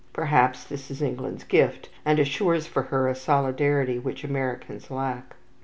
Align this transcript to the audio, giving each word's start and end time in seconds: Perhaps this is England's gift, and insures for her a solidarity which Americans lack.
Perhaps 0.13 0.63
this 0.63 0.89
is 0.89 1.03
England's 1.03 1.43
gift, 1.43 1.89
and 2.03 2.17
insures 2.17 2.65
for 2.65 2.81
her 2.81 3.07
a 3.07 3.13
solidarity 3.13 3.99
which 3.99 4.23
Americans 4.23 4.89
lack. 4.89 5.35